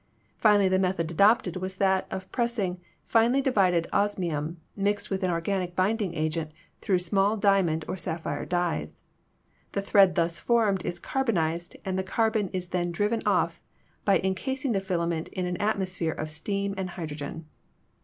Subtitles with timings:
[0.35, 5.75] Finally the method adopted was that of pressing finely divided osmium, mixed with an organic
[5.75, 9.03] binding agent, through small diamond or sapphire dies.
[9.73, 13.61] The thread thus formed is carbonized,, and the carbon is then driven off
[14.03, 17.45] by incasing the fila ment in an atmosphere of steam and hydrogen.